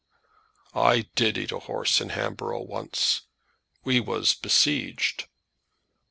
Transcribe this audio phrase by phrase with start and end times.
[0.73, 3.21] "I did eat a horse in Hamboro' once.
[3.83, 5.27] We was besieged."